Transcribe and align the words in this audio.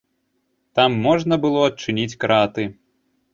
Там 0.79 0.95
можна 1.07 1.37
было 1.43 1.59
адчыніць 1.67 2.19
краты. 2.25 2.67